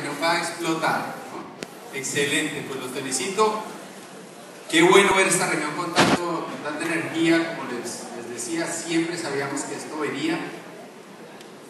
reunión 0.00 0.22
va 0.22 0.32
a 0.32 0.38
explotar. 0.38 1.14
Excelente, 1.94 2.64
pues 2.68 2.80
los 2.80 2.90
felicito. 2.90 3.62
Qué 4.70 4.82
bueno 4.82 5.14
ver 5.14 5.26
esta 5.26 5.48
reunión 5.48 5.72
con, 5.72 5.92
tanto, 5.92 6.46
tanta 6.62 6.84
energía, 6.84 7.56
como 7.56 7.70
les, 7.72 8.04
les 8.16 8.30
decía, 8.30 8.66
siempre 8.66 9.18
sabíamos 9.18 9.62
que 9.62 9.74
esto 9.74 9.98
venía. 9.98 10.38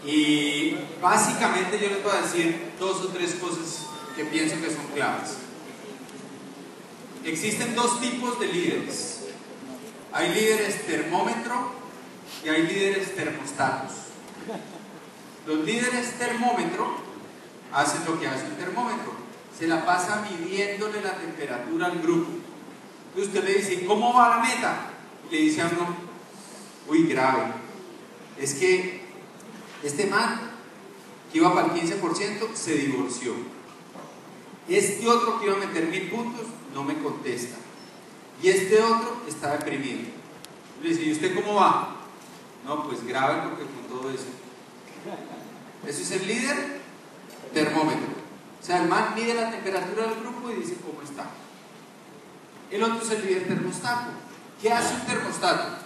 Y 0.04 0.77
básicamente 1.01 1.79
yo 1.80 1.88
les 1.88 2.03
voy 2.03 2.12
a 2.12 2.22
decir 2.22 2.72
dos 2.79 3.03
o 3.03 3.08
tres 3.08 3.35
cosas 3.35 3.87
que 4.16 4.24
pienso 4.24 4.56
que 4.60 4.67
son 4.67 4.87
claves. 4.94 5.37
Existen 7.24 7.74
dos 7.74 8.01
tipos 8.01 8.38
de 8.38 8.47
líderes. 8.47 9.21
Hay 10.12 10.35
líderes 10.35 10.87
termómetro 10.87 11.72
y 12.44 12.49
hay 12.49 12.62
líderes 12.62 13.15
termostatos. 13.15 13.92
Los 15.47 15.65
líderes 15.65 16.19
termómetro 16.19 17.09
hacen 17.73 18.05
lo 18.05 18.18
que 18.18 18.27
hace 18.27 18.46
un 18.46 18.56
termómetro. 18.56 19.12
Se 19.56 19.66
la 19.66 19.84
pasa 19.84 20.26
midiéndole 20.30 21.00
la 21.02 21.16
temperatura 21.16 21.86
al 21.86 22.00
grupo. 22.00 22.30
Entonces 23.08 23.34
usted 23.34 23.45
le 23.45 23.54
dice, 23.58 23.84
¿cómo 23.86 24.14
va 24.14 24.36
la 24.36 24.42
meta? 24.42 24.90
Y 25.28 25.34
le 25.34 25.40
dice 25.42 25.62
a 25.62 25.66
uno, 25.66 25.95
uy, 26.88 27.06
grave. 27.06 27.52
Es 28.38 28.54
que 28.54 29.02
este 29.82 30.06
man, 30.06 30.40
que 31.30 31.38
iba 31.38 31.52
para 31.54 31.74
el 31.74 31.80
15%, 31.80 32.54
se 32.54 32.74
divorció. 32.74 33.34
Este 34.68 35.09
otro 35.09 35.38
que 35.38 35.46
iba 35.46 35.56
a 35.56 35.59
meter 35.59 35.88
mil 35.88 36.09
puntos, 36.10 36.46
no 36.74 36.84
me 36.84 36.96
contesta. 36.98 37.56
Y 38.42 38.48
este 38.48 38.80
otro 38.80 39.23
está 39.28 39.56
deprimido. 39.56 40.00
Le 40.82 40.88
dice, 40.88 41.02
¿y 41.02 41.12
usted 41.12 41.34
cómo 41.34 41.56
va? 41.56 41.96
No, 42.64 42.84
pues 42.88 43.04
grave 43.04 43.42
porque 43.48 43.64
con 43.64 43.98
todo 43.98 44.10
eso. 44.10 44.26
Eso 45.87 46.02
es 46.02 46.10
el 46.12 46.26
líder 46.26 46.79
termómetro. 47.52 48.09
O 48.60 48.64
sea, 48.64 48.82
el 48.82 48.88
man 48.88 49.14
mide 49.14 49.34
la 49.34 49.50
temperatura 49.50 50.06
del 50.06 50.20
grupo 50.20 50.50
y 50.50 50.60
dice 50.60 50.77
cómo 50.84 51.02
está. 51.02 51.30
El 52.70 52.82
otro 52.82 53.02
es 53.02 53.10
el 53.10 53.26
líder 53.26 53.48
termostato. 53.48 54.10
¿Qué 54.60 54.73
hace 54.73 54.95
un 54.95 55.06
termostato? 55.06 55.78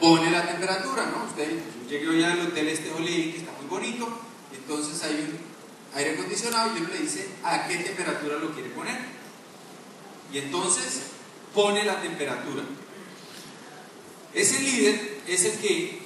Pone 0.00 0.30
la 0.30 0.46
temperatura, 0.46 1.06
¿no? 1.06 1.24
Usted 1.24 1.60
llegue 1.88 2.08
hoy 2.08 2.24
al 2.24 2.40
hotel 2.40 2.68
este 2.68 2.90
Oli, 2.90 3.32
que 3.32 3.38
está 3.38 3.52
muy 3.52 3.68
bonito, 3.68 4.08
entonces 4.52 5.02
hay 5.04 5.14
un 5.14 5.38
aire 5.94 6.14
acondicionado 6.14 6.74
y 6.74 6.80
uno 6.80 6.88
le 6.88 6.98
dice 6.98 7.28
a 7.44 7.68
qué 7.68 7.76
temperatura 7.76 8.38
lo 8.38 8.52
quiere 8.52 8.70
poner. 8.70 8.98
Y 10.32 10.38
entonces 10.38 11.02
pone 11.54 11.84
la 11.84 12.00
temperatura. 12.00 12.64
Ese 14.34 14.60
líder 14.60 15.20
es 15.26 15.44
el 15.44 15.58
que 15.58 16.01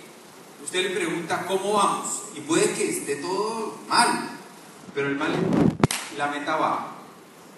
usted 0.67 0.83
le 0.83 0.97
pregunta 0.97 1.47
cómo 1.47 1.75
vamos 1.75 2.23
y 2.35 2.41
puede 2.41 2.73
que 2.75 2.91
esté 2.91 3.17
todo 3.17 3.79
mal, 3.89 4.31
pero 4.93 5.07
el 5.07 5.17
mal 5.17 5.33
la 6.19 6.27
meta 6.27 6.57
baja. 6.57 6.89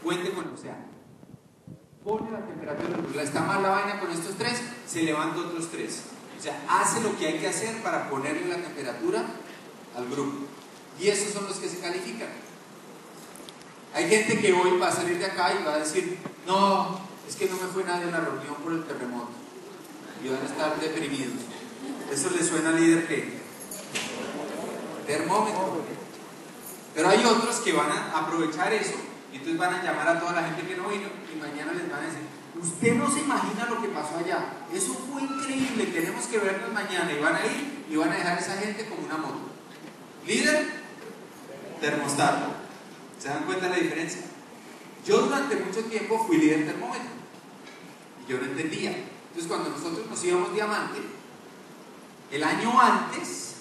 Cuente 0.02 0.30
con 0.32 0.46
el 0.46 0.52
océano. 0.52 0.84
Pone 2.04 2.30
la 2.30 2.44
temperatura, 2.44 3.22
está 3.22 3.40
mal 3.40 3.62
la 3.62 3.70
vaina 3.70 3.98
con 3.98 4.10
estos 4.10 4.36
tres, 4.36 4.60
se 4.86 5.02
levanta 5.02 5.40
otros 5.40 5.70
tres. 5.70 6.02
O 6.38 6.42
sea, 6.42 6.62
hace 6.68 7.00
lo 7.00 7.16
que 7.18 7.26
hay 7.26 7.38
que 7.38 7.48
hacer 7.48 7.82
para 7.82 8.10
ponerle 8.10 8.46
la 8.46 8.56
temperatura 8.56 9.24
al 9.96 10.08
grupo. 10.08 10.46
Y 11.00 11.08
esos 11.08 11.32
son 11.32 11.46
los 11.46 11.56
que 11.56 11.68
se 11.68 11.80
califican. 11.80 12.28
Hay 13.94 14.08
gente 14.08 14.38
que 14.38 14.52
hoy 14.52 14.78
va 14.78 14.88
a 14.88 14.92
salir 14.92 15.18
de 15.18 15.26
acá 15.26 15.54
y 15.58 15.64
va 15.64 15.74
a 15.74 15.78
decir, 15.78 16.18
no, 16.46 17.00
es 17.26 17.36
que 17.36 17.46
no 17.46 17.56
me 17.56 17.68
fue 17.68 17.84
nadie 17.84 18.04
en 18.04 18.12
la 18.12 18.20
reunión 18.20 18.54
por 18.62 18.72
el 18.72 18.84
terremoto. 18.84 19.30
Y 20.22 20.28
van 20.28 20.42
a 20.42 20.46
estar 20.46 20.78
deprimidos. 20.78 21.47
Eso 22.10 22.30
le 22.30 22.42
suena 22.42 22.70
al 22.70 22.80
líder 22.80 23.06
que 23.06 23.38
termómetro. 25.06 25.82
Pero 26.94 27.08
hay 27.08 27.24
otros 27.24 27.56
que 27.56 27.72
van 27.72 27.90
a 27.90 28.18
aprovechar 28.18 28.72
eso 28.72 28.94
y 29.32 29.36
entonces 29.36 29.58
van 29.58 29.74
a 29.74 29.82
llamar 29.82 30.08
a 30.08 30.20
toda 30.20 30.32
la 30.32 30.42
gente 30.44 30.66
que 30.66 30.76
no 30.76 30.88
vino 30.88 31.08
y 31.32 31.38
mañana 31.38 31.72
les 31.72 31.88
van 31.90 32.00
a 32.00 32.06
decir, 32.06 32.22
usted 32.60 32.94
no 32.94 33.10
se 33.10 33.20
imagina 33.20 33.66
lo 33.68 33.80
que 33.80 33.88
pasó 33.88 34.16
allá. 34.18 34.52
Eso 34.72 34.94
fue 34.94 35.22
increíble, 35.22 35.86
tenemos 35.86 36.26
que 36.26 36.38
vernos 36.38 36.72
mañana. 36.72 37.12
Y 37.12 37.20
van 37.20 37.36
a 37.36 37.46
ir 37.46 37.84
y 37.88 37.96
van 37.96 38.10
a 38.10 38.16
dejar 38.16 38.38
a 38.38 38.40
esa 38.40 38.56
gente 38.56 38.86
como 38.88 39.06
una 39.06 39.16
moto. 39.16 39.40
Líder, 40.26 40.66
termostato. 41.80 42.46
¿Se 43.18 43.28
dan 43.28 43.44
cuenta 43.44 43.66
de 43.66 43.70
la 43.70 43.78
diferencia? 43.78 44.22
Yo 45.06 45.20
durante 45.20 45.56
mucho 45.56 45.84
tiempo 45.84 46.24
fui 46.26 46.38
líder 46.38 46.66
termómetro 46.66 47.08
y 48.26 48.30
yo 48.30 48.38
no 48.38 48.44
entendía. 48.44 48.90
Entonces 48.90 49.46
cuando 49.46 49.70
nosotros 49.70 50.06
nos 50.08 50.24
íbamos 50.24 50.52
diamante, 50.52 50.98
el 52.30 52.44
año 52.44 52.80
antes 52.80 53.56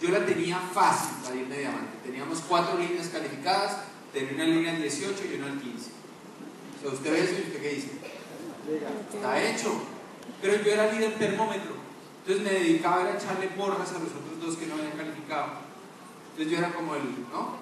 yo 0.00 0.10
la 0.10 0.24
tenía 0.24 0.58
fácil 0.58 1.16
para 1.22 1.36
irme 1.36 1.58
diamante. 1.58 1.98
Teníamos 2.04 2.42
cuatro 2.48 2.78
líneas 2.78 3.08
calificadas, 3.08 3.78
tenía 4.12 4.34
una 4.34 4.44
línea 4.44 4.72
al 4.72 4.82
18 4.82 5.14
y 5.30 5.36
una 5.36 5.46
al 5.46 5.60
15. 5.60 5.90
O 6.78 6.80
sea, 6.80 6.90
usted 6.92 7.12
ve 7.12 7.20
eso 7.24 7.32
y 7.32 7.48
usted 7.48 7.60
qué 7.60 7.68
dice. 7.70 7.90
Está 9.14 9.42
hecho. 9.42 9.82
Pero 10.40 10.62
yo 10.62 10.72
era 10.72 10.92
líder 10.92 11.14
termómetro. 11.18 11.72
Entonces 12.20 12.44
me 12.44 12.58
dedicaba 12.58 13.04
a 13.04 13.16
echarle 13.16 13.48
porras 13.48 13.90
a 13.90 13.98
los 13.98 14.10
otros 14.10 14.40
dos 14.40 14.56
que 14.56 14.66
no 14.66 14.74
habían 14.74 14.92
calificado. 14.92 15.46
Entonces 16.30 16.52
yo 16.52 16.58
era 16.58 16.72
como 16.72 16.94
el, 16.94 17.02
¿no? 17.32 17.56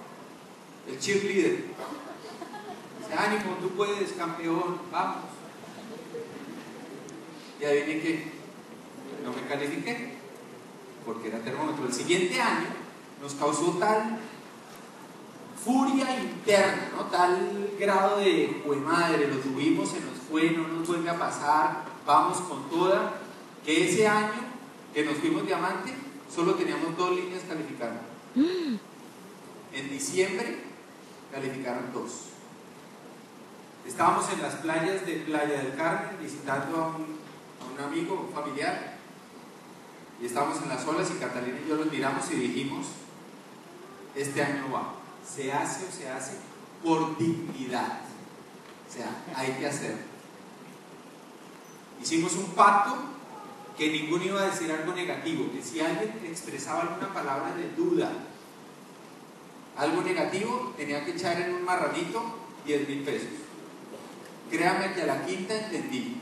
El 0.86 0.98
cheerleader. 0.98 1.64
Dice, 2.98 3.14
ánimo, 3.16 3.56
tú 3.60 3.70
puedes, 3.70 4.12
campeón, 4.12 4.80
vamos. 4.92 5.24
Y 7.60 7.64
adivinen 7.64 8.02
que 8.02 8.32
no 9.24 9.32
me 9.32 9.48
califiqué, 9.48 10.15
porque 11.06 11.28
era 11.28 11.38
termómetro. 11.38 11.86
El 11.86 11.94
siguiente 11.94 12.40
año 12.40 12.66
nos 13.22 13.34
causó 13.34 13.70
tal 13.78 14.18
furia 15.64 16.20
interna, 16.20 16.90
¿no? 16.96 17.04
tal 17.06 17.70
grado 17.78 18.18
de, 18.18 18.62
pues 18.66 18.80
madre, 18.80 19.28
lo 19.28 19.36
tuvimos, 19.38 19.88
se 19.88 20.00
nos 20.00 20.18
fue, 20.30 20.50
no 20.50 20.68
nos 20.68 20.86
vuelve 20.86 21.08
a 21.08 21.18
pasar, 21.18 21.84
vamos 22.04 22.38
con 22.40 22.68
toda, 22.68 23.14
que 23.64 23.88
ese 23.88 24.06
año 24.06 24.46
que 24.92 25.04
nos 25.04 25.16
fuimos 25.18 25.46
diamante, 25.46 25.92
solo 26.32 26.54
teníamos 26.54 26.96
dos 26.96 27.16
líneas 27.16 27.42
calificadas. 27.48 28.00
En 28.36 29.90
diciembre 29.90 30.58
calificaron 31.32 31.92
dos. 31.92 32.26
Estábamos 33.86 34.32
en 34.32 34.42
las 34.42 34.54
playas 34.56 35.06
de 35.06 35.14
Playa 35.16 35.62
del 35.62 35.74
Carmen 35.76 36.16
visitando 36.20 36.76
a 36.76 36.88
un, 36.88 37.16
a 37.60 37.72
un 37.72 37.92
amigo, 37.92 38.26
un 38.28 38.34
familiar, 38.34 38.95
y 40.20 40.26
estábamos 40.26 40.62
en 40.62 40.68
las 40.68 40.86
olas 40.86 41.10
y 41.10 41.18
Catalina 41.18 41.58
y 41.64 41.68
yo 41.68 41.76
los 41.76 41.90
miramos 41.90 42.30
y 42.30 42.36
dijimos, 42.36 42.86
este 44.14 44.42
año 44.42 44.70
va, 44.72 44.94
se 45.26 45.52
hace 45.52 45.86
o 45.86 45.92
se 45.92 46.08
hace 46.08 46.36
por 46.82 47.18
dignidad. 47.18 48.00
O 48.88 48.92
sea, 48.92 49.08
hay 49.34 49.52
que 49.52 49.66
hacerlo. 49.66 50.02
Hicimos 52.00 52.34
un 52.34 52.46
pacto 52.52 52.96
que 53.76 53.90
ninguno 53.90 54.24
iba 54.24 54.42
a 54.42 54.46
decir 54.46 54.70
algo 54.72 54.92
negativo, 54.94 55.50
que 55.52 55.62
si 55.62 55.80
alguien 55.80 56.18
expresaba 56.24 56.82
alguna 56.82 57.12
palabra 57.12 57.54
de 57.54 57.70
duda, 57.70 58.10
algo 59.76 60.02
negativo, 60.02 60.72
tenía 60.76 61.04
que 61.04 61.12
echar 61.12 61.38
en 61.40 61.54
un 61.54 61.64
marranito 61.64 62.22
10 62.64 62.88
mil 62.88 63.02
pesos. 63.02 63.28
Créame 64.50 64.94
que 64.94 65.02
a 65.02 65.06
la 65.06 65.26
quinta 65.26 65.54
entendí. 65.54 66.20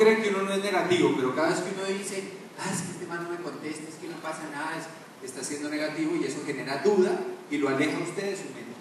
Cree 0.00 0.22
que 0.22 0.30
uno 0.30 0.44
no 0.44 0.54
es 0.54 0.62
negativo, 0.62 1.12
pero 1.14 1.34
cada 1.36 1.50
vez 1.50 1.58
que 1.58 1.74
uno 1.78 1.98
dice, 1.98 2.24
ah, 2.58 2.70
es 2.72 2.80
que 2.80 2.92
este 2.92 3.06
man 3.06 3.22
no 3.22 3.28
me 3.28 3.36
contesta, 3.36 3.86
es 3.86 3.96
que 3.96 4.08
no 4.08 4.16
pasa 4.22 4.48
nada, 4.50 4.78
es, 4.78 5.28
está 5.28 5.44
siendo 5.44 5.68
negativo 5.68 6.16
y 6.16 6.24
eso 6.24 6.38
genera 6.46 6.78
duda 6.78 7.20
y 7.50 7.58
lo 7.58 7.68
aleja 7.68 7.98
a 7.98 8.00
usted 8.00 8.30
de 8.30 8.34
su 8.34 8.44
mente. 8.44 8.72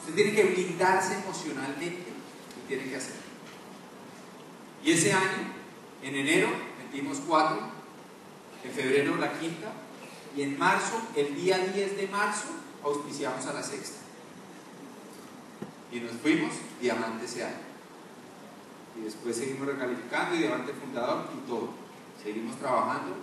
Usted 0.00 0.14
tiene 0.14 0.32
que 0.32 0.44
blindarse 0.44 1.16
emocionalmente 1.16 2.06
y 2.56 2.66
tiene 2.66 2.84
que 2.88 2.96
hacerlo. 2.96 3.20
Y 4.82 4.92
ese 4.92 5.12
año, 5.12 5.52
en 6.02 6.14
enero, 6.14 6.48
metimos 6.82 7.18
cuatro, 7.28 7.68
en 8.64 8.70
febrero 8.70 9.16
la 9.16 9.38
quinta, 9.38 9.70
y 10.34 10.40
en 10.40 10.58
marzo, 10.58 10.98
el 11.14 11.34
día 11.34 11.58
10 11.58 11.94
de 11.98 12.08
marzo, 12.08 12.48
auspiciamos 12.82 13.44
a 13.44 13.52
la 13.52 13.62
sexta. 13.62 13.98
Y 15.92 16.00
nos 16.00 16.12
fuimos 16.12 16.54
diamante 16.80 17.26
ese 17.26 17.44
año. 17.44 17.68
Y 18.98 19.04
después 19.04 19.36
seguimos 19.36 19.66
recalificando 19.66 20.34
y 20.34 20.38
diamante 20.38 20.72
fundador 20.72 21.26
y 21.34 21.48
todo. 21.48 21.70
Seguimos 22.22 22.56
trabajando 22.56 23.14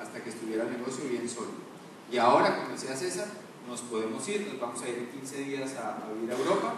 hasta 0.00 0.22
que 0.22 0.30
estuviera 0.30 0.64
el 0.64 0.78
negocio 0.78 1.08
bien 1.08 1.28
sólido. 1.28 1.64
Y 2.10 2.18
ahora, 2.18 2.58
como 2.58 2.70
decía 2.70 2.96
César, 2.96 3.26
nos 3.68 3.80
podemos 3.80 4.26
ir, 4.28 4.46
nos 4.46 4.60
vamos 4.60 4.82
a 4.82 4.88
ir 4.88 4.98
en 4.98 5.20
15 5.20 5.36
días 5.38 5.74
a, 5.76 5.96
a 5.96 6.12
vivir 6.12 6.30
a 6.30 6.36
Europa 6.36 6.74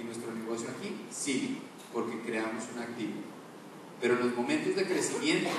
y 0.00 0.04
nuestro 0.04 0.32
negocio 0.32 0.68
aquí 0.70 1.06
sigue, 1.10 1.58
porque 1.92 2.20
creamos 2.20 2.64
un 2.74 2.82
activo. 2.82 3.12
Pero 4.00 4.14
en 4.14 4.26
los 4.26 4.36
momentos 4.36 4.74
de 4.74 4.84
crecimiento, 4.84 5.50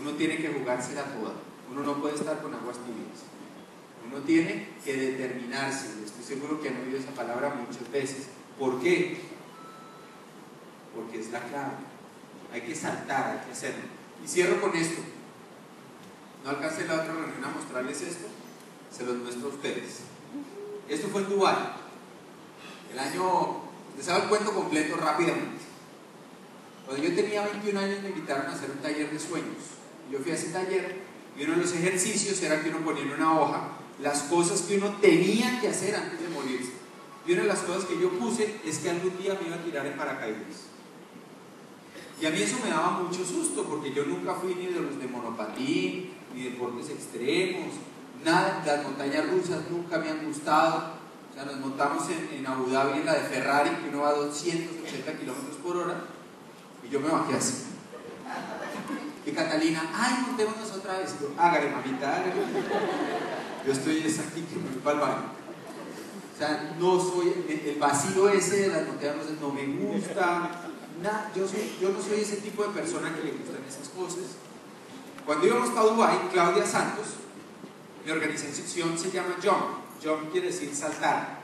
uno 0.00 0.12
tiene 0.12 0.36
que 0.36 0.48
jugársela 0.48 1.04
toda. 1.04 1.32
Uno 1.70 1.82
no 1.82 2.00
puede 2.00 2.14
estar 2.14 2.40
con 2.42 2.54
aguas 2.54 2.76
tibias. 2.78 3.26
Uno 4.06 4.22
tiene 4.24 4.68
que 4.84 4.94
determinarse. 4.94 5.88
Estoy 6.04 6.24
seguro 6.24 6.60
que 6.60 6.68
han 6.68 6.80
oído 6.82 6.98
esa 6.98 7.10
palabra 7.10 7.54
muchas 7.54 7.90
veces. 7.90 8.28
¿Por 8.58 8.80
qué? 8.80 9.20
Porque 11.08 11.24
es 11.24 11.32
la 11.32 11.40
clave. 11.40 11.72
Hay 12.52 12.60
que 12.60 12.74
saltar, 12.74 13.38
hay 13.38 13.46
que 13.46 13.52
hacerlo. 13.52 13.84
Y 14.22 14.28
cierro 14.28 14.60
con 14.60 14.76
esto. 14.76 15.00
No 16.44 16.50
alcancé 16.50 16.86
la 16.86 16.94
otra 16.94 17.14
reunión 17.14 17.44
a 17.44 17.48
mostrarles 17.48 18.02
esto, 18.02 18.26
se 18.90 19.04
los 19.04 19.16
muestro 19.16 19.46
a 19.46 19.52
ustedes. 19.54 20.00
Esto 20.86 21.08
fue 21.08 21.22
en 21.22 21.30
Dubái. 21.30 21.56
El 22.92 22.98
año, 22.98 23.62
les 23.96 24.08
hago 24.08 24.24
el 24.24 24.28
cuento 24.28 24.52
completo 24.52 24.96
rápidamente. 24.96 25.64
Cuando 26.86 27.02
yo 27.02 27.14
tenía 27.14 27.42
21 27.42 27.80
años 27.80 28.02
me 28.02 28.10
invitaron 28.10 28.46
a 28.46 28.52
hacer 28.52 28.70
un 28.70 28.78
taller 28.78 29.10
de 29.10 29.18
sueños. 29.18 29.56
Yo 30.10 30.18
fui 30.18 30.32
a 30.32 30.34
ese 30.34 30.50
taller 30.50 30.96
y 31.38 31.44
uno 31.44 31.54
de 31.54 31.62
los 31.62 31.72
ejercicios 31.72 32.42
era 32.42 32.62
que 32.62 32.68
uno 32.68 32.80
ponía 32.80 33.02
en 33.02 33.12
una 33.12 33.40
hoja 33.40 33.68
las 34.00 34.22
cosas 34.24 34.62
que 34.62 34.76
uno 34.76 34.96
tenía 35.00 35.60
que 35.60 35.68
hacer 35.68 35.96
antes 35.96 36.20
de 36.20 36.28
morirse. 36.28 36.72
Y 37.26 37.32
una 37.32 37.42
de 37.42 37.48
las 37.48 37.60
cosas 37.60 37.84
que 37.84 37.98
yo 37.98 38.10
puse 38.10 38.60
es 38.64 38.78
que 38.78 38.90
algún 38.90 39.18
día 39.18 39.38
me 39.40 39.48
iba 39.48 39.56
a 39.56 39.62
tirar 39.62 39.86
en 39.86 39.96
paracaídas. 39.96 40.68
Y 42.20 42.26
a 42.26 42.30
mí 42.30 42.42
eso 42.42 42.56
me 42.64 42.70
daba 42.70 42.90
mucho 42.90 43.24
susto 43.24 43.64
porque 43.64 43.92
yo 43.92 44.04
nunca 44.04 44.34
fui 44.34 44.54
ni 44.54 44.66
de 44.66 44.80
los 44.80 44.98
de 44.98 45.06
monopatín, 45.06 46.10
ni 46.34 46.42
deportes 46.42 46.90
extremos, 46.90 47.74
nada, 48.24 48.62
las 48.66 48.82
montañas 48.82 49.30
rusas 49.30 49.70
nunca 49.70 49.98
me 49.98 50.10
han 50.10 50.24
gustado. 50.24 50.98
O 51.30 51.34
sea, 51.34 51.44
nos 51.44 51.58
montamos 51.60 52.04
en, 52.10 52.44
Abu 52.46 52.70
Dhabi 52.70 53.00
en 53.00 53.06
la 53.06 53.14
de 53.14 53.20
Ferrari, 53.20 53.70
que 53.70 53.90
uno 53.90 54.02
va 54.02 54.08
a 54.08 54.14
280 54.14 55.12
kilómetros 55.18 55.56
por 55.62 55.76
hora, 55.76 56.04
y 56.82 56.88
yo 56.88 57.00
me 57.00 57.08
bajé 57.08 57.36
así. 57.36 57.64
Y 59.24 59.30
Catalina, 59.30 59.88
ay, 59.94 60.24
montémonos 60.26 60.72
otra 60.72 60.98
vez. 60.98 61.14
yo, 61.20 61.30
hágale, 61.38 61.70
mamita, 61.70 62.16
hágale. 62.16 62.32
Yo 63.64 63.72
estoy 63.72 63.98
es 63.98 64.18
aquí 64.18 64.42
que 64.42 64.56
me 64.56 64.70
voy 64.70 64.80
para 64.82 64.96
el 64.96 65.00
baño. 65.02 65.38
O 66.34 66.38
sea, 66.38 66.74
no 66.78 66.98
soy, 66.98 67.44
el 67.66 67.78
vacío 67.78 68.28
ese 68.30 68.62
de 68.62 68.68
las 68.68 68.86
montañas 68.86 69.16
rusas 69.16 69.40
no 69.40 69.50
me 69.50 69.66
gusta. 69.66 70.67
Nada, 71.02 71.30
yo, 71.34 71.42
no 71.42 72.02
soy 72.02 72.20
ese 72.20 72.36
tipo 72.38 72.64
de 72.64 72.70
persona 72.70 73.14
que 73.14 73.22
le 73.22 73.32
gustan 73.32 73.62
esas 73.68 73.88
cosas. 73.90 74.36
Cuando 75.24 75.46
íbamos 75.46 75.76
a 75.76 75.82
Dubái, 75.82 76.18
Claudia 76.32 76.66
Santos, 76.66 77.06
mi 78.04 78.10
organización 78.10 78.98
se 78.98 79.10
llama 79.10 79.36
Jump. 79.42 79.78
Jump 80.02 80.32
quiere 80.32 80.48
decir 80.48 80.74
saltar, 80.74 81.40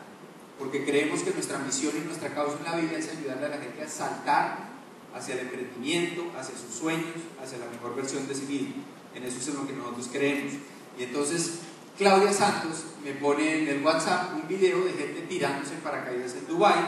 porque 0.58 0.84
creemos 0.84 1.20
que 1.20 1.30
nuestra 1.30 1.58
misión 1.58 1.92
y 1.96 2.00
nuestra 2.00 2.34
causa 2.34 2.58
en 2.58 2.64
la 2.64 2.76
vida 2.76 2.98
es 2.98 3.10
ayudarle 3.10 3.46
a 3.46 3.48
la 3.50 3.58
gente 3.58 3.82
a 3.82 3.88
saltar 3.88 4.74
hacia 5.14 5.34
el 5.34 5.40
emprendimiento, 5.40 6.32
hacia 6.36 6.56
sus 6.56 6.74
sueños, 6.74 7.14
hacia 7.40 7.58
la 7.58 7.66
mejor 7.66 7.94
versión 7.94 8.26
de 8.26 8.34
sí 8.34 8.46
mismo. 8.46 8.82
En 9.14 9.22
eso 9.22 9.38
es 9.38 9.48
en 9.48 9.54
lo 9.54 9.66
que 9.66 9.72
nosotros 9.72 10.08
creemos. 10.10 10.54
Y 10.98 11.04
entonces 11.04 11.60
Claudia 11.96 12.32
Santos 12.32 12.84
me 13.04 13.12
pone 13.12 13.62
en 13.62 13.68
el 13.68 13.84
WhatsApp 13.84 14.34
un 14.34 14.48
video 14.48 14.84
de 14.84 14.92
gente 14.94 15.20
tirándose 15.28 15.74
en 15.74 15.80
paracaídas 15.80 16.34
en 16.34 16.48
Dubai 16.48 16.78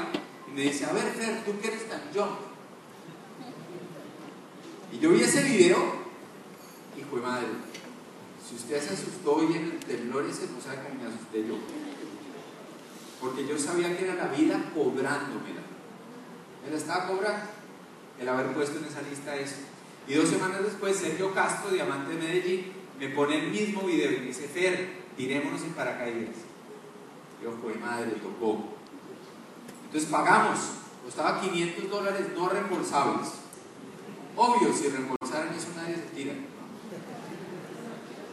y 0.48 0.50
me 0.50 0.62
dice, 0.62 0.84
a 0.86 0.92
ver 0.92 1.12
Fer, 1.12 1.44
tú 1.44 1.60
que 1.60 1.68
eres 1.68 1.88
tan 1.88 2.00
jump. 2.12 2.45
Y 4.92 4.98
yo 4.98 5.10
vi 5.10 5.22
ese 5.22 5.42
video 5.42 5.76
y 6.96 7.02
fue 7.02 7.20
madre. 7.20 7.46
Si 8.48 8.54
usted 8.54 8.80
se 8.80 8.94
asustó 8.94 9.42
y 9.42 9.56
en 9.56 9.64
el 9.64 9.78
temblor 9.80 10.24
ese, 10.24 10.48
no 10.48 10.60
sabe 10.60 10.82
cómo 10.82 11.02
me 11.02 11.08
asusté 11.08 11.46
yo. 11.46 11.56
Porque 13.20 13.46
yo 13.46 13.58
sabía 13.58 13.96
que 13.96 14.04
era 14.04 14.14
la 14.14 14.28
vida 14.28 14.70
cobrándomela. 14.74 15.62
Me 16.64 16.70
la 16.70 16.76
estaba 16.76 17.08
cobrando 17.08 17.46
el 18.20 18.28
haber 18.28 18.54
puesto 18.54 18.78
en 18.78 18.84
esa 18.84 19.02
lista 19.02 19.36
eso. 19.36 19.56
Y 20.06 20.14
dos 20.14 20.28
semanas 20.28 20.62
después, 20.62 20.96
Sergio 20.96 21.34
Castro, 21.34 21.70
Diamante 21.70 22.12
de 22.12 22.18
Medellín, 22.18 22.72
me 22.98 23.08
pone 23.08 23.38
el 23.38 23.50
mismo 23.50 23.82
video 23.82 24.12
y 24.12 24.18
me 24.18 24.26
dice, 24.26 24.48
Fer, 24.48 25.02
tirémonos 25.16 25.62
en 25.62 25.70
paracaídas. 25.70 26.36
Yo, 27.42 27.52
fue 27.60 27.74
madre, 27.74 28.12
tocó. 28.12 28.64
Entonces 29.86 30.08
pagamos, 30.08 30.58
costaba 31.04 31.40
500 31.40 31.90
dólares 31.90 32.26
no 32.36 32.48
reembolsables. 32.48 33.28
Obvio, 34.36 34.72
si 34.72 34.88
reembolsaran 34.88 35.54
eso 35.54 35.68
nadie 35.74 35.96
se 35.96 36.14
tira. 36.14 36.34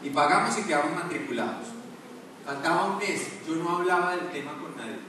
Y 0.04 0.10
pagamos 0.10 0.58
y 0.60 0.64
quedamos 0.64 0.96
matriculados. 0.96 1.68
Faltaba 2.46 2.86
un 2.92 2.98
mes, 2.98 3.22
yo 3.48 3.56
no 3.56 3.78
hablaba 3.78 4.18
del 4.18 4.30
tema 4.32 4.52
con 4.60 4.76
nadie. 4.76 5.00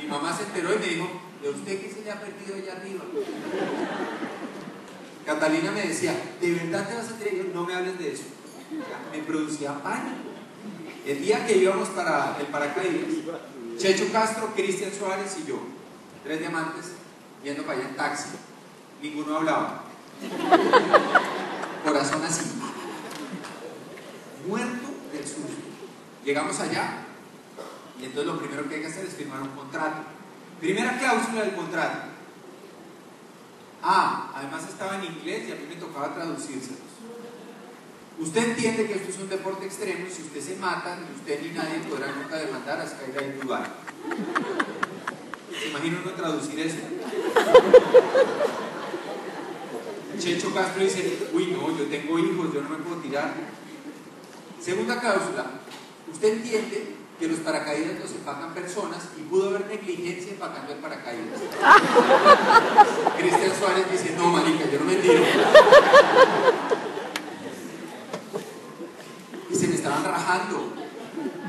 Mi 0.00 0.06
mamá 0.06 0.36
se 0.36 0.42
enteró 0.44 0.74
y 0.74 0.78
me 0.78 0.86
dijo, 0.86 1.08
¿de 1.42 1.48
usted 1.48 1.80
qué 1.80 1.90
se 1.90 2.02
le 2.02 2.10
ha 2.10 2.20
perdido 2.20 2.54
allá 2.54 2.76
arriba? 2.76 3.04
Catalina 5.24 5.70
me 5.70 5.86
decía, 5.86 6.14
¿de 6.38 6.52
verdad 6.52 6.86
te 6.86 6.94
vas 6.94 7.08
a 7.08 7.16
tirar? 7.16 7.46
no 7.54 7.64
me 7.64 7.74
hables 7.74 7.98
de 7.98 8.12
eso. 8.12 8.24
Me 9.10 9.22
producía 9.22 9.82
pánico. 9.82 10.16
El 11.06 11.22
día 11.22 11.46
que 11.46 11.56
íbamos 11.56 11.88
para 11.90 12.36
el 12.38 12.46
paracaídas, 12.46 13.08
Checho 13.78 14.12
Castro, 14.12 14.52
Cristian 14.54 14.92
Suárez 14.92 15.36
y 15.42 15.48
yo, 15.48 15.58
tres 16.22 16.40
diamantes, 16.40 16.92
yendo 17.42 17.64
para 17.64 17.78
allá 17.78 17.88
en 17.88 17.96
taxi. 17.96 18.28
Ninguno 19.02 19.36
hablaba. 19.36 19.84
Corazón 21.84 22.22
así. 22.24 22.44
Muerto 24.46 24.88
del 25.12 25.26
susto. 25.26 25.62
Llegamos 26.24 26.60
allá 26.60 26.98
y 28.00 28.04
entonces 28.04 28.32
lo 28.32 28.38
primero 28.38 28.68
que 28.68 28.76
hay 28.76 28.80
que 28.82 28.86
hacer 28.86 29.06
es 29.06 29.14
firmar 29.14 29.42
un 29.42 29.48
contrato. 29.48 30.02
Primera 30.60 30.96
cláusula 30.98 31.42
del 31.42 31.54
contrato. 31.54 31.98
Ah, 33.82 34.30
además 34.36 34.68
estaba 34.68 34.96
en 34.96 35.04
inglés 35.04 35.48
y 35.48 35.52
a 35.52 35.56
mí 35.56 35.66
me 35.68 35.76
tocaba 35.76 36.14
traducírselos. 36.14 36.78
Usted 38.20 38.50
entiende 38.50 38.86
que 38.86 38.94
esto 38.94 39.10
es 39.10 39.18
un 39.18 39.28
deporte 39.28 39.66
extremo 39.66 40.06
y 40.06 40.10
si 40.10 40.22
usted 40.22 40.40
se 40.40 40.56
mata, 40.56 40.96
ni 40.96 41.12
usted 41.16 41.42
ni 41.42 41.50
nadie 41.50 41.80
podrá 41.88 42.12
nunca 42.12 42.36
demandar 42.36 42.80
a 42.80 42.86
Skyline 42.86 43.40
Dubai. 43.40 43.64
¿Se 45.58 45.68
imagina 45.68 45.98
uno 46.04 46.12
traducir 46.12 46.60
eso? 46.60 46.78
Checho 50.22 50.54
Castro 50.54 50.84
dice, 50.84 51.28
uy 51.32 51.46
no, 51.46 51.76
yo 51.76 51.86
tengo 51.86 52.16
hijos, 52.16 52.54
yo 52.54 52.62
no 52.62 52.68
me 52.68 52.76
puedo 52.76 53.00
tirar. 53.00 53.34
Segunda 54.60 55.00
cláusula, 55.00 55.46
usted 56.12 56.34
entiende 56.34 56.94
que 57.18 57.26
los 57.26 57.40
paracaídas 57.40 57.98
los 57.98 58.12
empacan 58.12 58.54
personas 58.54 59.08
y 59.18 59.22
pudo 59.22 59.48
haber 59.48 59.66
negligencia 59.66 60.32
empacando 60.32 60.74
el 60.74 60.78
paracaídas. 60.78 61.40
Cristian 63.18 63.52
Suárez 63.58 63.90
dice, 63.90 64.14
no, 64.16 64.28
marica, 64.28 64.70
yo 64.70 64.78
no 64.78 64.84
me 64.84 64.94
tiro. 64.96 65.24
y 69.50 69.54
se 69.54 69.66
me 69.66 69.74
estaban 69.74 70.04
rajando. 70.04 70.72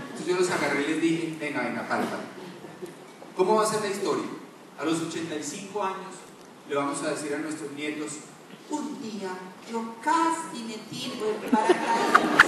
Entonces 0.04 0.26
yo 0.26 0.36
los 0.36 0.50
agarré 0.50 0.82
y 0.82 0.88
les 0.88 1.02
dije, 1.02 1.38
venga, 1.40 1.62
venga, 1.62 1.88
para, 1.88 2.06
para. 2.06 2.24
¿Cómo 3.38 3.56
va 3.56 3.64
a 3.64 3.68
ser 3.68 3.82
la 3.82 3.90
historia? 3.90 4.26
A 4.80 4.86
los 4.86 5.00
85 5.00 5.84
años 5.84 6.16
le 6.68 6.76
vamos 6.76 7.04
a 7.04 7.12
decir 7.12 7.36
a 7.36 7.38
nuestros 7.38 7.72
nietos, 7.74 8.14
un 8.70 9.02
día 9.02 9.30
yo 9.72 9.96
casi 10.04 10.64
me 10.64 10.78
tiro 10.90 11.30
el 11.30 11.50
paracaídas 11.50 12.44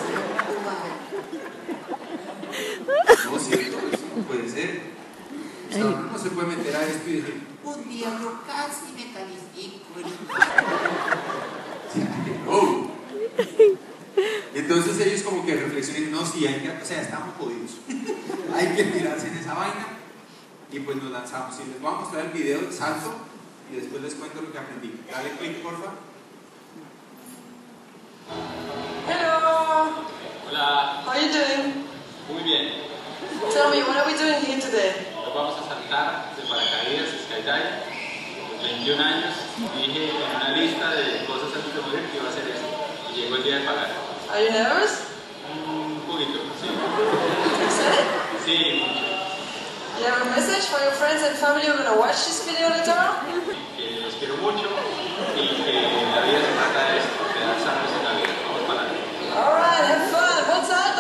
no, 3.26 3.40
cierto, 3.40 3.78
no 4.16 4.24
puede 4.24 4.50
ser. 4.50 4.82
uno 5.76 6.10
no 6.12 6.18
se 6.18 6.30
puede 6.30 6.56
meter 6.56 6.76
a 6.76 6.84
esto 6.84 7.10
y 7.10 7.14
decir, 7.14 7.48
un 7.64 7.90
día 7.90 8.18
yo 8.22 8.42
casi 8.46 8.94
me 8.94 9.12
califico. 9.14 9.86
no. 12.46 12.96
Entonces 14.54 15.00
ellos 15.06 15.24
como 15.24 15.46
que 15.46 15.56
reflexionan, 15.56 16.12
no, 16.12 16.26
sí, 16.26 16.48
hay 16.48 16.62
que, 16.62 16.70
o 16.70 16.86
sea, 16.86 17.02
estamos 17.02 17.36
jodidos. 17.38 17.72
hay 18.56 18.76
que 18.76 18.84
tirarse 18.86 19.28
en 19.28 19.38
esa 19.38 19.54
vaina. 19.54 19.88
Y 20.72 20.80
pues 20.80 20.98
nos 20.98 21.12
lanzamos. 21.12 21.56
Y 21.60 21.70
les 21.70 21.82
voy 21.82 21.94
a 21.94 21.98
mostrar 21.98 22.26
el 22.26 22.32
video 22.32 22.62
del 22.62 22.74
salto 22.74 23.14
y 23.72 23.76
después 23.76 24.02
les 24.02 24.14
cuento 24.16 24.42
lo 24.42 24.52
que 24.52 24.58
aprendí. 24.58 25.02
Dale 25.10 25.32
clic, 25.38 25.62
porfa. 25.64 25.92
Hello. 29.08 30.06
Hola. 30.50 31.04
How 31.06 31.12
are 31.12 31.22
you 31.22 31.32
doing? 31.32 31.88
Muy 32.30 32.44
bien. 32.44 32.86
Tell 33.52 33.70
me, 33.70 33.84
what 33.84 33.98
are 33.98 34.06
we 34.06 34.18
doing 34.18 34.42
here 34.46 34.60
today? 34.60 35.14
Nos 35.14 35.34
vamos 35.34 35.56
a 35.62 35.64
saltar 35.70 36.36
de 36.36 36.44
paracaídas, 36.44 37.10
skydive. 37.26 37.96
Los 38.52 38.64
21 38.64 39.04
años 39.04 39.34
dije 39.78 40.10
en 40.10 40.36
una 40.36 40.50
lista 40.58 40.90
de 40.92 41.26
cosas 41.26 41.54
antes 41.56 41.74
de 41.76 41.82
morir 41.82 42.10
que 42.10 42.18
iba 42.18 42.28
a 42.28 42.30
hacer 42.30 42.48
esto. 42.50 42.68
Y 43.12 43.22
llegó 43.22 43.36
el 43.36 43.44
día 43.44 43.60
de 43.60 43.66
pagar. 43.66 43.90
Are 44.32 44.44
you 44.44 44.52
nervous? 44.52 45.06
Un 45.46 46.02
poquito, 46.08 46.40
sí. 46.60 46.68
Excited? 47.66 48.06
Sí, 48.44 48.82
mucho. 48.82 49.06
You 50.00 50.06
have 50.12 50.28
a 50.28 50.30
message 50.36 50.66
for 50.68 50.80
your 50.84 50.92
friends 50.92 51.24
and 51.24 51.38
family 51.38 51.66
who 51.66 51.72
are 51.72 51.78
going 51.78 51.94
to 51.94 51.98
watch 51.98 52.26
this 52.26 52.44
video 52.46 52.70
later 52.70 52.92
on? 52.92 53.45
Mucho 54.42 54.70
y 55.36 55.64
que 55.64 55.74
la 56.14 56.22
vida 56.22 56.40
se 56.40 56.52
trata 56.54 56.92
de 56.92 56.98
esto, 57.00 57.24
de 57.34 57.40
dar 57.40 57.58
en 57.98 58.04
la 58.04 58.12
vida. 58.14 58.34
Vamos 58.46 58.62
para 58.68 58.82
adelante. 58.82 59.00
Alright, 59.36 59.84
have 59.90 60.10
fun. 60.12 60.38
What's 60.50 60.70
that 60.70 60.95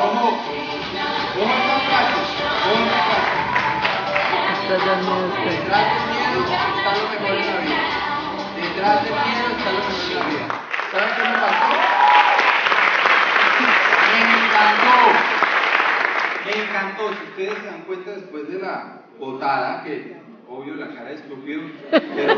Esta 0.00 1.76
frase, 1.86 2.16
ojo 2.70 2.84
esta 2.86 3.04
frase. 3.04 3.36
Detrás 4.70 5.84
del 5.90 6.04
miedo 6.10 6.40
está 6.40 6.90
lo 6.96 7.04
mejor 7.10 7.36
en 7.36 7.44
la 7.46 7.56
vida. 7.60 7.84
Detrás 8.56 8.96
del 9.04 9.12
miedo 9.12 9.46
está 9.58 9.68
lo 9.72 9.78
mejor 9.78 10.00
en 10.00 10.16
la 10.16 10.24
vida. 10.24 10.46
¿Saben 10.90 11.10
qué 11.16 11.22
me 11.22 11.36
pasó? 11.36 11.68
Me 14.06 14.20
encantó. 14.40 14.96
Me 16.46 16.52
encantó. 16.62 17.02
Si 17.12 17.22
ustedes 17.28 17.56
se 17.58 17.66
dan 17.66 17.82
cuenta 17.82 18.10
después 18.12 18.48
de 18.48 18.58
la 18.58 19.02
botada, 19.18 19.84
que 19.84 20.16
obvio 20.48 20.74
la 20.76 20.88
cara 20.94 21.10
de 21.10 21.14
estúpido, 21.16 21.60
pero 21.90 22.34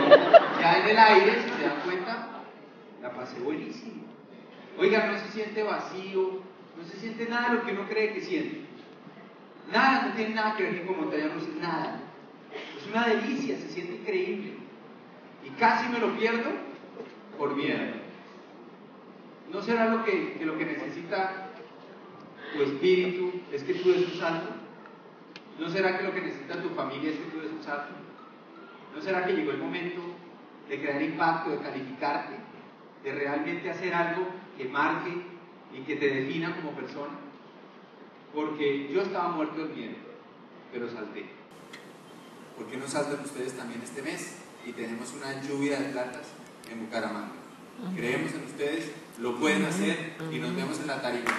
ya 0.61 0.79
en 0.79 0.89
el 0.89 0.99
aire, 0.99 1.43
si 1.45 1.49
se 1.49 1.63
dan 1.63 1.81
cuenta, 1.85 2.13
la 3.01 3.11
pasé 3.13 3.39
buenísimo. 3.39 4.03
Oiga, 4.79 5.07
no 5.07 5.17
se 5.17 5.29
siente 5.29 5.63
vacío, 5.63 6.41
no 6.77 6.85
se 6.85 6.99
siente 6.99 7.27
nada 7.29 7.51
de 7.51 7.55
lo 7.57 7.65
que 7.65 7.73
uno 7.73 7.89
cree 7.89 8.15
que 8.15 8.21
siente. 8.21 8.61
Nada, 9.73 10.09
no 10.09 10.15
tiene 10.15 10.35
nada 10.35 10.57
que 10.57 10.65
ver 10.65 10.87
con 10.87 11.01
montaña 11.01 11.29
rusa, 11.29 11.49
nada. 11.61 12.01
Es 12.77 12.87
una 12.89 13.07
delicia, 13.07 13.57
se 13.57 13.69
siente 13.69 13.95
increíble. 13.95 14.55
Y 15.45 15.51
casi 15.59 15.89
me 15.89 15.99
lo 15.99 16.17
pierdo 16.17 16.51
por 17.39 17.57
miedo. 17.57 17.95
¿No 19.51 19.63
será 19.63 19.89
lo 19.89 20.05
que, 20.05 20.35
que 20.35 20.47
lo 20.47 20.57
que 20.57 20.65
necesita 20.65 21.51
tu 22.55 22.63
espíritu 22.63 23.33
es 23.53 23.63
que 23.63 23.75
tú 23.75 23.91
des 23.91 24.13
un 24.13 24.19
salto? 24.19 24.49
¿No 25.59 25.69
será 25.69 25.99
que 25.99 26.05
lo 26.05 26.15
que 26.15 26.23
necesita 26.23 26.63
tu 26.63 26.71
familia 26.71 27.11
es 27.11 27.17
que 27.19 27.31
tú 27.31 27.41
des 27.41 27.53
un 27.53 27.63
salto? 27.63 27.95
¿No 28.95 29.01
será 29.01 29.25
que 29.27 29.33
llegó 29.33 29.53
el 29.53 29.59
momento 29.59 30.01
de 30.69 30.81
crear 30.81 31.03
impacto, 31.03 31.51
de 31.51 31.59
calificarte, 31.59 32.35
de 33.05 33.13
realmente 33.13 33.71
hacer 33.71 33.95
algo 33.95 34.27
que 34.57 34.65
marque 34.65 35.32
y 35.75 35.81
que 35.83 35.97
te 35.97 36.09
defina 36.09 36.55
como 36.57 36.73
persona? 36.73 37.19
Porque 38.35 38.91
yo 38.93 39.03
estaba 39.03 39.29
muerto 39.29 39.67
de 39.67 39.75
miedo, 39.75 39.97
pero 40.73 40.91
salté. 40.91 41.27
¿Por 42.57 42.67
qué 42.67 42.77
no 42.77 42.87
saltan 42.87 43.25
ustedes 43.25 43.57
también 43.57 43.81
este 43.83 44.03
mes? 44.03 44.37
Y 44.67 44.73
tenemos 44.73 45.13
una 45.15 45.43
lluvia 45.43 45.81
de 45.81 45.91
platas 45.91 46.29
en 46.71 46.81
Bucaramanga. 46.85 47.33
Creemos 47.97 48.33
en 48.35 48.45
ustedes, 48.45 48.93
lo 49.19 49.39
pueden 49.39 49.65
hacer 49.65 50.15
y 50.31 50.39
nos 50.39 50.55
vemos 50.55 50.79
en 50.81 50.87
la 50.87 51.03
tarima. 51.03 51.31